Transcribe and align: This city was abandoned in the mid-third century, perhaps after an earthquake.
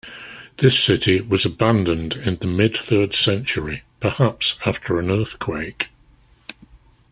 This 0.57 0.83
city 0.83 1.21
was 1.21 1.45
abandoned 1.45 2.13
in 2.15 2.37
the 2.37 2.47
mid-third 2.47 3.13
century, 3.13 3.83
perhaps 3.99 4.55
after 4.65 4.97
an 4.97 5.11
earthquake. 5.11 5.89